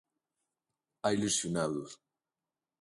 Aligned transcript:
Hai 1.03 1.15
lesionados. 1.21 1.91